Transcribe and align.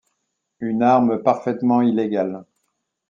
Une 0.61 0.81
arme 0.81 1.21
parfaitement 1.21 1.83
illégale. 1.83 2.45